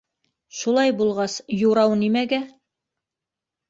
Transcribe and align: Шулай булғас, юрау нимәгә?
Шулай 0.59 0.95
булғас, 1.03 1.37
юрау 1.59 1.97
нимәгә? 2.03 2.45